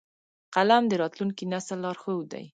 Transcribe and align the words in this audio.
قلم 0.55 0.83
د 0.87 0.93
راتلونکي 1.01 1.43
نسل 1.51 1.77
لارښود 1.83 2.25
دی 2.31 2.43